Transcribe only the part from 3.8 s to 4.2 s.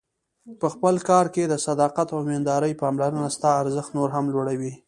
نور